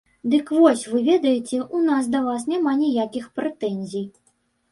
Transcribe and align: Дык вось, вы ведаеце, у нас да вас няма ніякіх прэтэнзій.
Дык 0.33 0.47
вось, 0.59 0.85
вы 0.93 1.01
ведаеце, 1.09 1.59
у 1.79 1.83
нас 1.89 2.09
да 2.15 2.23
вас 2.29 2.47
няма 2.53 2.73
ніякіх 2.79 3.27
прэтэнзій. 3.41 4.05